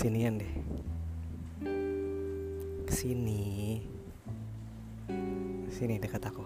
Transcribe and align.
kesinian 0.00 0.40
deh. 0.40 0.48
Ke 2.88 2.92
sini. 2.96 3.84
Sini 5.68 6.00
dekat 6.00 6.24
aku. 6.24 6.40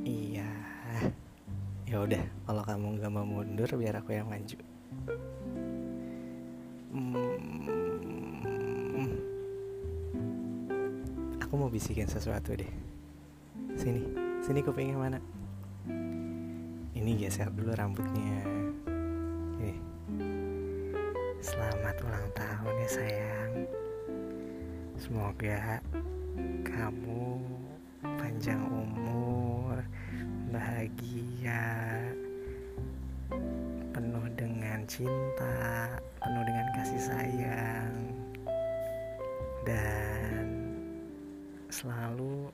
Iya. 0.00 0.48
Ya 1.84 2.00
udah 2.00 2.24
kalau 2.48 2.64
kamu 2.64 2.96
nggak 2.96 3.12
mau 3.12 3.28
mundur 3.28 3.68
biar 3.76 4.00
aku 4.00 4.16
yang 4.16 4.32
maju. 4.32 4.56
Hmm, 6.96 9.12
aku 11.36 11.52
mau 11.52 11.68
bisikin 11.68 12.08
sesuatu 12.08 12.56
deh. 12.56 12.72
Sini. 13.76 14.00
Sini 14.40 14.64
kupingnya 14.64 14.96
mana? 14.96 15.20
Ini 16.96 17.12
geser 17.20 17.52
dulu 17.52 17.76
rambutnya. 17.76 18.40
Ini 19.60 19.93
selamat 21.54 21.96
ulang 22.02 22.28
tahun 22.34 22.74
ya 22.82 22.90
sayang. 22.90 23.52
Semoga 24.98 25.78
kamu 26.66 27.38
panjang 28.02 28.58
umur 28.66 29.78
bahagia 30.50 31.62
penuh 33.94 34.26
dengan 34.34 34.82
cinta 34.90 35.94
penuh 36.18 36.42
dengan 36.42 36.66
kasih 36.74 37.02
sayang. 37.06 37.94
Dan 39.62 40.42
selalu 41.70 42.50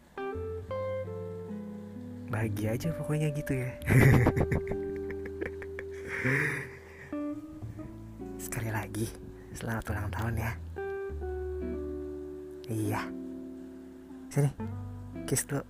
bahagia 2.28 2.76
aja 2.76 2.92
pokoknya 3.00 3.32
gitu 3.32 3.64
ya 3.64 3.72
lagi 9.00 9.16
selamat 9.56 9.84
ulang 9.96 10.08
tahun 10.12 10.34
ya. 10.36 10.52
Iya. 12.68 13.02
Sini 14.28 14.50
kiss 15.24 15.48
dulu. 15.48 15.64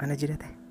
Mana 0.00 0.16
jidatnya 0.16 0.65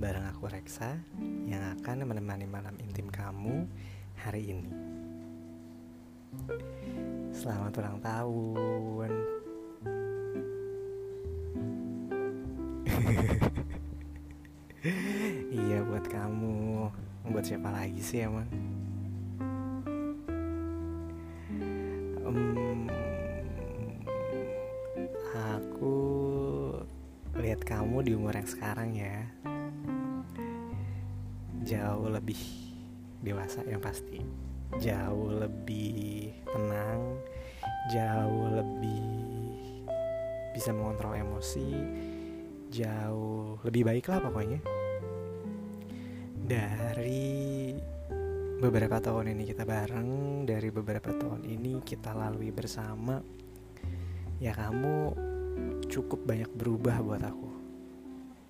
Bareng 0.00 0.24
aku 0.32 0.48
Reksa 0.48 0.96
yang 1.44 1.60
akan 1.76 2.08
menemani 2.08 2.48
malam 2.48 2.72
intim 2.80 3.12
kamu 3.12 3.68
hari 4.16 4.48
ini. 4.48 4.72
Selamat 7.36 7.76
ulang 7.76 8.00
tahun. 8.00 9.10
Iya 15.52 15.84
buat 15.84 16.08
kamu. 16.08 16.88
Buat 17.28 17.44
siapa 17.44 17.68
lagi 17.68 18.00
sih 18.00 18.24
emang? 18.24 18.48
Um, 22.24 22.88
Aku 25.36 25.92
lihat 27.36 27.60
kamu 27.68 28.08
di 28.08 28.16
umur 28.16 28.32
yang 28.32 28.48
sekarang 28.48 28.96
ya 28.96 29.28
Jauh 31.70 32.10
lebih 32.10 32.42
dewasa 33.22 33.62
yang 33.62 33.78
pasti. 33.78 34.18
Jauh 34.82 35.30
lebih 35.34 36.30
tenang 36.46 37.18
Jauh 37.90 38.46
lebih 38.54 39.02
bisa 40.50 40.70
mengontrol 40.70 41.18
emosi 41.18 41.70
Jauh 42.70 43.62
lebih 43.62 43.86
baik 43.86 44.10
lah 44.10 44.18
pokoknya. 44.18 44.58
Dari 46.42 47.70
beberapa 48.58 48.98
tahun 48.98 49.38
ini 49.38 49.42
kita 49.46 49.62
bareng 49.62 50.42
Dari 50.42 50.74
beberapa 50.74 51.14
tahun 51.14 51.46
ini 51.46 51.86
kita 51.86 52.10
lalui 52.10 52.50
bersama 52.50 53.22
Ya 54.42 54.58
kamu 54.58 55.14
cukup 55.86 56.26
banyak 56.26 56.50
berubah 56.50 56.98
buat 56.98 57.22
aku. 57.22 57.50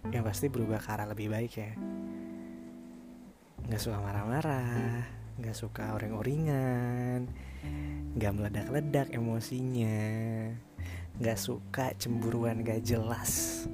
Yang 0.08 0.24
pasti 0.24 0.46
berubah 0.48 0.80
ke 0.80 0.88
arah 0.88 1.08
lebih 1.12 1.28
baik 1.28 1.52
ya 1.52 1.99
Gak 3.68 3.80
suka 3.82 3.98
marah-marah 4.00 5.04
Gak 5.40 5.56
suka 5.56 5.92
oring-oringan 5.98 7.28
Gak 8.16 8.32
meledak-ledak 8.32 9.12
emosinya 9.12 10.00
Gak 11.20 11.36
suka 11.36 11.92
cemburuan 12.00 12.64
gak 12.64 12.80
jelas 12.80 13.64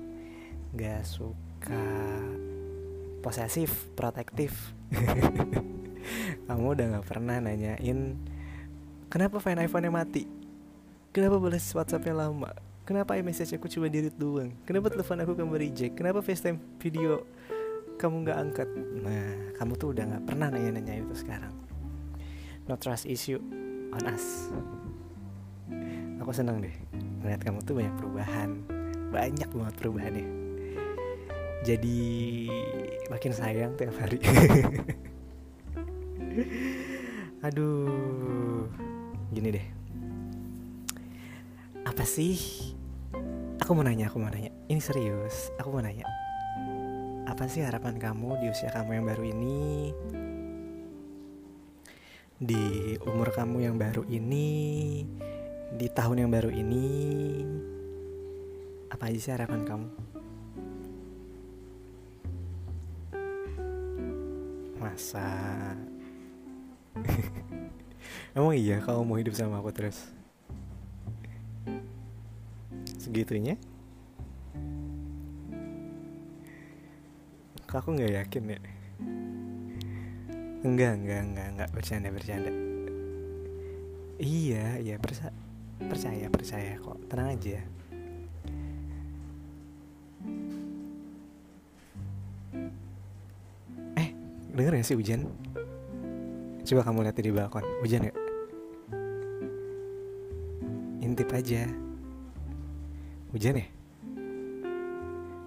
Gak 0.75 1.07
suka 1.07 1.85
posesif, 3.23 3.91
protektif 3.95 4.75
Kamu 6.51 6.75
udah 6.75 6.99
gak 6.99 7.07
pernah 7.07 7.39
nanyain 7.39 8.19
Kenapa 9.07 9.39
fan 9.39 9.63
iPhone-nya 9.63 9.95
mati? 9.95 10.27
Kenapa 11.15 11.39
balas 11.39 11.65
WhatsApp-nya 11.71 12.27
lama? 12.27 12.51
Kenapa 12.87 13.19
iMessage 13.19 13.59
aku 13.59 13.67
cuma 13.67 13.91
di 13.91 14.07
doang? 14.15 14.55
Kenapa 14.63 14.95
telepon 14.95 15.19
aku 15.19 15.33
kamu 15.35 15.59
reject? 15.59 15.99
Kenapa 15.99 16.23
FaceTime 16.23 16.59
video 16.79 17.27
kamu 17.97 18.29
gak 18.29 18.39
angkat? 18.39 18.69
Nah, 19.01 19.57
kamu 19.57 19.73
tuh 19.81 19.97
udah 19.97 20.05
gak 20.05 20.25
pernah 20.29 20.53
nanya-nanya 20.53 21.01
itu 21.01 21.17
sekarang. 21.17 21.53
No 22.69 22.77
trust 22.77 23.09
issue 23.09 23.41
on 23.93 24.05
us. 24.05 24.53
Aku 26.19 26.34
senang 26.34 26.59
deh 26.59 26.75
Ngeliat 27.23 27.41
kamu 27.41 27.65
tuh 27.65 27.75
banyak 27.81 27.95
perubahan. 27.97 28.51
Banyak 29.11 29.49
banget 29.49 29.75
perubahannya. 29.81 30.29
Jadi 31.65 31.99
makin 33.09 33.33
sayang 33.33 33.73
tiap 33.81 33.97
hari. 33.97 34.21
Aduh 37.47 38.69
Gini 39.33 39.49
deh. 39.51 39.67
Apa 41.87 42.05
sih? 42.05 42.37
Aku 43.63 43.73
mau 43.73 43.83
nanya, 43.83 44.13
aku 44.13 44.21
mau 44.21 44.31
nanya. 44.31 44.53
Ini 44.69 44.83
serius, 44.83 45.51
aku 45.59 45.71
mau 45.75 45.83
nanya 45.83 46.26
Apa 47.27 47.51
sih 47.51 47.67
harapan 47.67 47.99
kamu 47.99 48.39
di 48.39 48.47
usia 48.55 48.71
kamu 48.71 49.03
yang 49.03 49.07
baru 49.11 49.25
ini? 49.27 49.91
Di 52.39 52.95
umur 53.03 53.35
kamu 53.35 53.67
yang 53.67 53.75
baru 53.75 54.07
ini? 54.07 55.03
Di 55.75 55.91
tahun 55.91 56.23
yang 56.23 56.31
baru 56.31 56.55
ini? 56.55 56.87
Apa 58.95 59.11
aja 59.11 59.19
sih 59.19 59.35
harapan 59.35 59.67
kamu? 59.67 59.89
Masa? 64.79 65.27
Emang 68.39 68.55
iya 68.55 68.79
kamu 68.79 69.03
mau 69.03 69.19
hidup 69.19 69.35
sama 69.35 69.59
aku 69.59 69.75
terus? 69.75 69.99
Segitunya 73.03 73.59
aku 77.75 77.99
gak 77.99 78.15
yakin 78.22 78.54
ya 78.54 78.59
Enggak, 80.66 80.93
enggak, 80.99 81.21
enggak, 81.22 81.49
enggak 81.54 81.69
Bercanda, 81.75 82.09
bercanda 82.10 82.50
Iya, 84.16 84.80
iya 84.80 84.97
persa 84.98 85.30
Percaya, 85.77 86.27
percaya 86.33 86.74
kok 86.80 86.98
Tenang 87.10 87.36
aja 87.36 87.60
Eh, 93.95 94.09
denger 94.57 94.80
gak 94.80 94.86
sih 94.86 94.97
hujan? 94.98 95.30
Coba 96.66 96.83
kamu 96.83 97.07
lihat 97.07 97.19
di 97.21 97.30
balkon 97.30 97.66
Hujan 97.83 98.10
gak? 98.10 98.19
Intip 100.98 101.30
aja 101.30 101.69
Hujan 103.30 103.60
ya? 103.62 103.66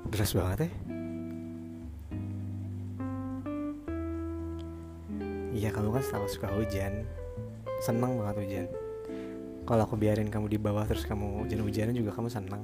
Deras 0.09 0.31
banget 0.31 0.69
ya? 0.69 0.88
Iya 5.59 5.75
kamu 5.75 5.91
kan 5.91 6.03
selalu 6.07 6.27
suka 6.31 6.47
hujan. 6.55 7.03
Seneng 7.83 8.15
banget 8.15 8.47
hujan. 8.47 8.65
Kalau 9.67 9.83
aku 9.83 9.99
biarin 9.99 10.31
kamu 10.31 10.47
di 10.47 10.55
bawah 10.55 10.87
terus 10.87 11.03
kamu 11.03 11.43
hujan-hujanan 11.43 11.91
juga 11.91 12.15
kamu 12.15 12.31
seneng. 12.31 12.63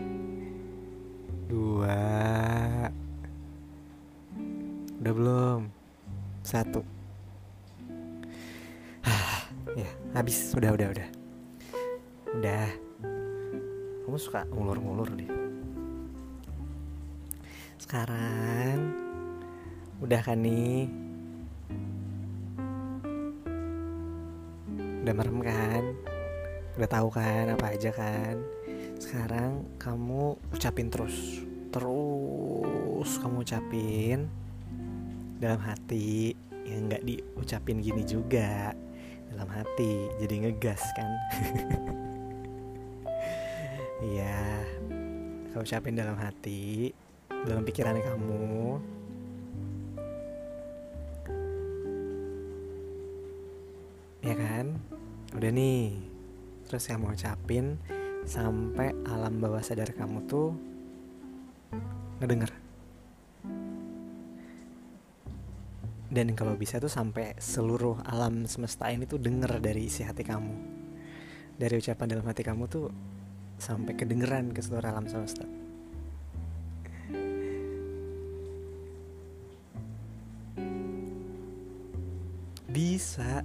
2 1.48 1.88
Udah 5.00 5.14
belum? 5.16 5.72
Satu. 6.44 6.84
Ya 9.78 9.86
habis. 10.16 10.56
Udah 10.58 10.74
udah 10.74 10.90
udah 10.90 11.17
Udah. 12.36 12.68
Kamu 14.04 14.18
suka 14.20 14.44
ngulur-ngulur 14.52 15.08
deh. 15.16 15.32
Sekarang 17.80 19.08
Udah 19.98 20.22
kan 20.22 20.38
nih? 20.46 20.86
Udah 25.02 25.14
merem 25.16 25.40
kan? 25.42 25.84
Udah 26.78 26.90
tahu 26.92 27.10
kan 27.10 27.50
apa 27.50 27.74
aja 27.74 27.90
kan? 27.90 28.38
Sekarang 29.02 29.66
kamu 29.82 30.38
ucapin 30.54 30.94
terus. 30.94 31.42
Terus 31.74 33.10
kamu 33.20 33.44
ucapin 33.44 34.30
Dalam 35.42 35.62
hati 35.62 36.38
Ya 36.68 36.78
nggak 36.78 37.08
diucapin 37.08 37.82
gini 37.82 38.06
juga. 38.06 38.78
Dalam 39.34 39.50
hati 39.50 40.14
Jadi 40.22 40.46
ngegas 40.46 40.84
kan 40.94 41.12
Iya. 44.08 44.64
Kamu 45.52 45.64
ucapin 45.68 46.00
dalam 46.00 46.16
hati 46.16 46.96
Dalam 47.28 47.68
pikiran 47.68 48.00
kamu. 48.00 48.80
Ya 54.24 54.36
kan? 54.36 54.80
Udah 55.36 55.52
nih. 55.52 56.00
Terus 56.68 56.84
saya 56.88 57.00
mau 57.00 57.12
ucapin 57.12 57.80
sampai 58.28 58.92
alam 59.08 59.40
bawah 59.40 59.64
sadar 59.64 59.92
kamu 59.92 60.24
tuh 60.28 60.52
ngedenger. 62.20 62.52
Dan 66.08 66.32
kalau 66.36 66.56
bisa 66.56 66.80
tuh 66.80 66.92
sampai 66.92 67.36
seluruh 67.40 68.00
alam 68.08 68.48
semesta 68.48 68.88
ini 68.88 69.04
tuh 69.04 69.20
denger 69.20 69.60
dari 69.60 69.88
isi 69.88 70.04
hati 70.08 70.24
kamu. 70.24 70.56
Dari 71.60 71.76
ucapan 71.76 72.08
dalam 72.08 72.26
hati 72.28 72.44
kamu 72.44 72.64
tuh 72.68 72.88
sampai 73.58 73.94
kedengeran 73.98 74.54
ke 74.54 74.62
seluruh 74.62 74.90
alam 74.90 75.10
semesta. 75.10 75.46
Bisa. 82.70 83.42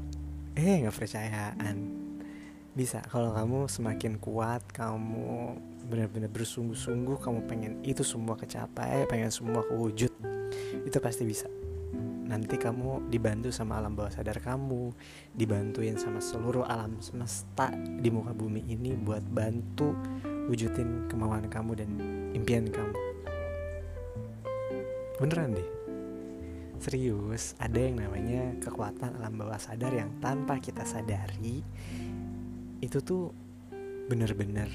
Eh 0.53 0.85
nggak 0.85 0.97
percayaan. 0.97 1.77
Bisa. 2.77 3.01
Kalau 3.09 3.33
kamu 3.33 3.69
semakin 3.69 4.21
kuat 4.21 4.61
kamu 4.73 5.57
benar-benar 5.89 6.31
bersungguh-sungguh 6.33 7.21
kamu 7.21 7.45
pengen 7.51 7.73
itu 7.85 8.01
semua 8.07 8.39
kecapai 8.39 9.05
pengen 9.11 9.29
semua 9.29 9.61
kewujud 9.67 10.09
itu 10.87 10.99
pasti 11.03 11.27
bisa 11.27 11.51
nanti 12.27 12.57
kamu 12.57 13.13
dibantu 13.13 13.53
sama 13.53 13.77
alam 13.77 13.93
bawah 13.93 14.09
sadar 14.09 14.41
kamu 14.41 14.97
dibantuin 15.37 16.01
sama 16.01 16.17
seluruh 16.17 16.65
alam 16.65 16.97
semesta 17.05 17.69
di 17.77 18.09
muka 18.09 18.33
bumi 18.33 18.65
ini 18.73 18.97
buat 18.97 19.21
bantu 19.21 19.93
wujudin 20.49 21.13
kemauan 21.13 21.47
kamu 21.53 21.73
dan 21.77 21.91
impian 22.33 22.67
kamu. 22.73 22.99
Beneran 25.21 25.55
deh. 25.55 25.69
Serius 26.83 27.55
ada 27.63 27.79
yang 27.79 28.01
namanya 28.01 28.59
kekuatan 28.59 29.15
alam 29.23 29.39
bawah 29.39 29.61
sadar 29.61 29.95
yang 29.95 30.11
tanpa 30.19 30.59
kita 30.59 30.83
sadari 30.83 31.63
itu 32.83 32.99
tuh 32.99 33.31
bener-bener 34.11 34.67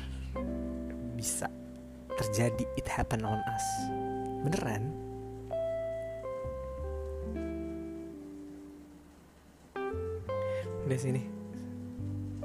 bisa 1.20 1.52
terjadi. 2.16 2.64
It 2.80 2.88
happen 2.88 3.28
on 3.28 3.44
us. 3.44 3.68
Beneran 4.46 5.07
udah 10.88 11.00
sini. 11.00 11.22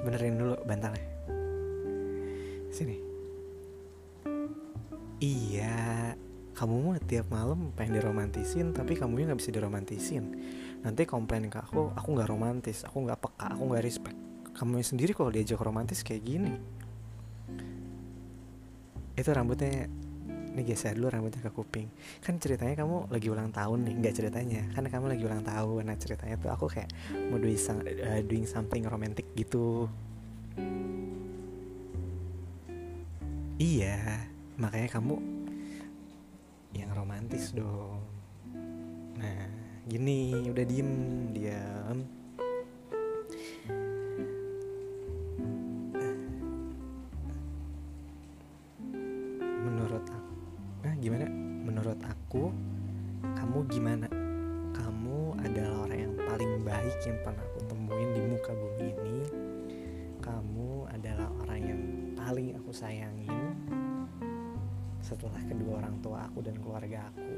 Benerin 0.03 0.35
dulu 0.35 0.55
bantalnya. 0.67 1.07
Sini. 2.75 2.97
Iya 5.23 6.19
kamu 6.53 6.75
mah 6.85 7.01
tiap 7.03 7.33
malam 7.33 7.73
pengen 7.73 7.97
diromantisin 8.03 8.77
tapi 8.77 8.99
kamu 8.99 9.31
nggak 9.31 9.39
bisa 9.39 9.55
diromantisin. 9.55 10.25
Nanti 10.83 11.07
komplain 11.07 11.47
ke 11.47 11.63
aku 11.63 11.95
aku 11.95 12.09
nggak 12.19 12.29
romantis 12.29 12.83
aku 12.83 13.07
nggak 13.07 13.19
peka 13.23 13.47
aku 13.55 13.63
nggak 13.71 13.85
respect. 13.87 14.19
Kamu 14.53 14.83
sendiri 14.85 15.15
kalau 15.17 15.31
diajak 15.31 15.63
romantis 15.63 16.03
kayak 16.03 16.23
gini. 16.27 16.55
Itu 19.15 19.31
rambutnya 19.31 19.87
ini 20.53 20.63
geser 20.69 20.93
dulu 20.93 21.09
rambutnya 21.09 21.41
ke 21.41 21.51
kuping. 21.53 21.89
Kan 22.21 22.37
ceritanya 22.37 22.77
kamu 22.85 23.09
lagi 23.09 23.29
ulang 23.33 23.49
tahun 23.51 23.89
nih. 23.89 23.95
Nggak 24.05 24.15
ceritanya. 24.21 24.63
Kan 24.77 24.85
kamu 24.85 25.07
lagi 25.17 25.25
ulang 25.25 25.43
tahun. 25.43 25.83
Nah 25.89 25.97
ceritanya 25.97 26.37
tuh 26.37 26.53
aku 26.53 26.69
kayak 26.69 26.93
mau 27.33 27.41
doing, 27.41 27.57
uh, 27.57 28.21
doing 28.23 28.45
something 28.45 28.85
romantic 28.85 29.25
gitu. 29.33 29.89
Iya. 33.57 34.29
Makanya 34.61 34.89
kamu 34.93 35.17
yang 36.77 36.91
romantis 36.93 37.57
dong. 37.57 38.05
Nah 39.17 39.49
gini. 39.89 40.53
Udah 40.53 40.65
diem. 40.69 40.93
Diam 41.33 42.22
orang 65.83 65.99
tua 65.99 66.19
aku 66.31 66.39
dan 66.47 66.55
keluarga 66.63 67.11
aku. 67.11 67.35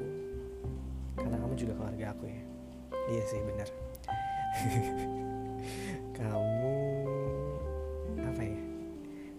Karena 1.17 1.37
kamu 1.41 1.55
juga 1.57 1.73
keluarga 1.81 2.07
aku 2.13 2.25
ya. 2.29 2.43
Iya 3.09 3.23
sih 3.25 3.41
benar. 3.41 3.69
Kamu 6.21 6.77
apa 8.21 8.43
ya? 8.45 8.61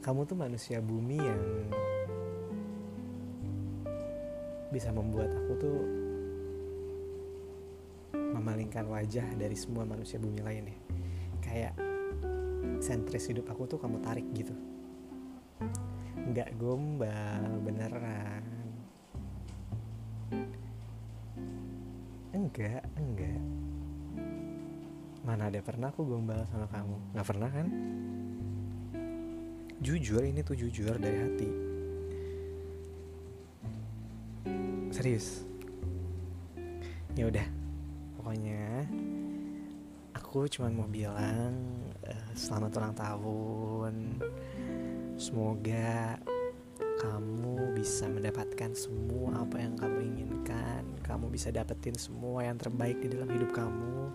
Kamu 0.01 0.25
tuh 0.25 0.37
manusia 0.37 0.81
bumi 0.81 1.17
yang 1.21 1.43
bisa 4.73 4.89
membuat 4.89 5.29
aku 5.29 5.53
tuh 5.61 5.79
memalingkan 8.35 8.89
wajah 8.89 9.23
dari 9.37 9.53
semua 9.53 9.85
manusia 9.85 10.17
bumi 10.17 10.41
lain 10.41 10.73
ya. 10.73 10.77
Kayak 11.45 11.73
sentris 12.81 13.29
hidup 13.29 13.45
aku 13.53 13.69
tuh 13.69 13.77
kamu 13.77 14.01
tarik 14.01 14.25
gitu. 14.33 14.53
Nggak 16.25 16.57
gombal 16.57 17.61
beneran 17.61 18.64
enggak 22.35 22.83
enggak. 22.95 23.41
Mana 25.25 25.49
ada 25.49 25.59
pernah 25.59 25.89
aku 25.89 26.05
gombal 26.05 26.45
sama 26.53 26.69
kamu? 26.69 26.95
Nggak 27.17 27.27
pernah 27.27 27.49
kan? 27.49 27.67
Jujur 29.81 30.21
ini 30.21 30.39
tuh 30.45 30.55
jujur 30.55 30.95
dari 30.95 31.17
hati. 31.19 31.49
Serius? 34.93 35.43
Ya 37.17 37.27
udah. 37.27 37.47
Pokoknya 38.15 38.87
aku 40.15 40.47
cuma 40.47 40.71
mau 40.71 40.87
bilang 40.87 41.53
uh, 42.05 42.29
selamat 42.37 42.71
ulang 42.77 42.95
tahun. 42.95 43.93
Semoga 45.19 46.19
kamu 47.05 47.77
bisa 47.77 48.09
mendapatkan 48.09 48.73
semua 48.73 49.45
apa 49.45 49.61
yang 49.61 49.77
kamu 49.77 49.99
inginkan. 50.01 50.81
Kamu 51.05 51.29
bisa 51.29 51.53
dapetin 51.53 51.93
semua 51.93 52.41
yang 52.41 52.57
terbaik 52.57 52.97
di 52.97 53.13
dalam 53.13 53.29
hidup 53.29 53.53
kamu. 53.53 54.09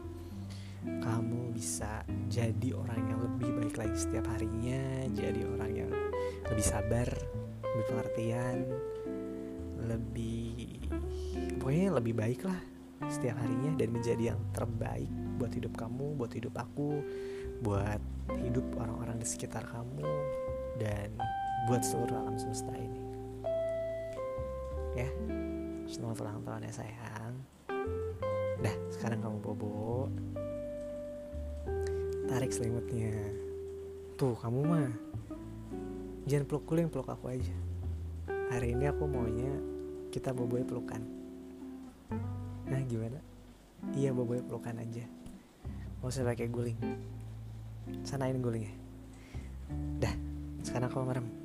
Kamu 0.98 1.54
bisa 1.54 2.02
jadi 2.26 2.74
orang 2.74 3.00
yang 3.06 3.20
lebih 3.22 3.50
baik 3.62 3.74
lagi 3.78 3.96
setiap 4.00 4.26
harinya 4.32 5.06
jadi 5.12 5.44
orang 5.44 5.72
yang 5.76 5.90
lebih 6.48 6.64
sabar 6.64 7.04
lebih 7.60 7.86
pengertian 7.92 8.56
lebih 9.84 10.80
pokoknya 11.60 12.00
lebih 12.00 12.14
baik 12.16 12.40
lah 12.48 12.56
setiap 13.12 13.36
harinya 13.44 13.76
dan 13.76 13.92
menjadi 13.92 14.32
yang 14.32 14.40
terbaik 14.56 15.12
buat 15.36 15.52
hidup 15.52 15.76
kamu 15.76 16.16
buat 16.16 16.32
hidup 16.32 16.56
aku 16.56 17.04
buat 17.60 18.00
hidup 18.40 18.64
orang-orang 18.80 19.20
di 19.20 19.26
sekitar 19.28 19.64
kamu. 19.68 20.08
Dan 20.80 21.12
buat 21.70 21.86
seluruh 21.86 22.18
alam 22.18 22.34
semesta 22.34 22.74
ini. 22.74 22.98
Ya 24.98 25.06
selamat 25.86 26.18
ulang 26.18 26.42
tahun 26.42 26.66
ya 26.66 26.72
sayang. 26.74 27.34
Dah 28.58 28.74
sekarang 28.90 29.22
kamu 29.22 29.38
bobo. 29.38 30.10
Tarik 32.26 32.50
selimutnya. 32.50 33.14
Tuh 34.18 34.34
kamu 34.42 34.66
mah 34.66 34.90
jangan 36.26 36.50
peluk 36.50 36.66
kuling 36.66 36.90
peluk 36.90 37.06
aku 37.06 37.38
aja. 37.38 37.54
Hari 38.50 38.74
ini 38.74 38.90
aku 38.90 39.06
maunya 39.06 39.54
kita 40.10 40.34
boboy 40.34 40.66
pelukan. 40.66 41.06
Nah 42.66 42.82
gimana? 42.90 43.22
Iya 43.94 44.10
boboy 44.10 44.42
pelukan 44.42 44.74
aja. 44.74 45.06
Mau 46.02 46.10
usah 46.10 46.26
pakai 46.26 46.50
guling. 46.50 46.82
Sanain 48.02 48.42
gulingnya. 48.42 48.74
Dah 50.02 50.18
sekarang 50.66 50.90
aku 50.90 51.06
merem 51.06 51.39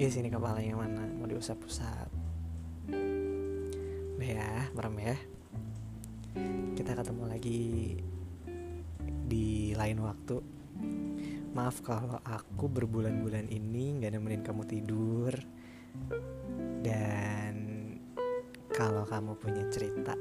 Iya 0.00 0.08
sini 0.08 0.32
kepalanya 0.32 0.76
mana? 0.76 1.04
Mau 1.16 1.28
diusap-usap 1.28 2.08
Udah 4.20 4.36
ya 4.36 4.68
merem 4.76 4.96
ya. 5.00 5.16
Kita 6.76 6.92
ketemu 6.92 7.24
lagi 7.24 7.96
di 9.24 9.72
lain 9.72 10.04
waktu. 10.04 10.36
Maaf 11.56 11.80
kalau 11.80 12.20
aku 12.20 12.68
berbulan-bulan 12.68 13.48
ini 13.48 13.96
gak 13.96 14.12
nemenin 14.12 14.44
kamu 14.44 14.68
tidur. 14.68 15.32
Dan 16.84 17.54
kalau 18.76 19.08
kamu 19.08 19.40
punya 19.40 19.64
cerita 19.72 20.12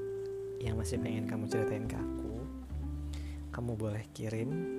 yang 0.63 0.79
masih 0.79 0.95
pengen 1.03 1.27
kamu 1.27 1.47
ceritain 1.47 1.87
ke 1.87 1.95
aku 1.95 2.39
Kamu 3.51 3.75
boleh 3.75 4.07
kirim 4.15 4.78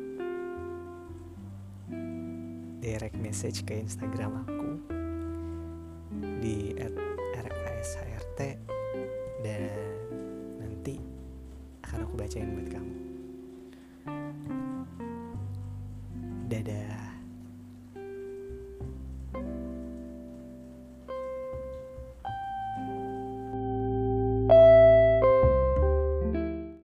direct 2.81 3.17
message 3.21 3.63
ke 3.69 3.77
Instagram 3.77 4.41
aku 4.49 4.69
di 6.41 6.73
@rkshrt 7.37 8.41
dan 9.45 9.63
nanti 10.57 10.97
akan 11.85 12.09
aku 12.09 12.15
bacain 12.17 12.49
buat 12.57 12.69
kamu. 12.73 12.95
Dadah. 16.49 17.10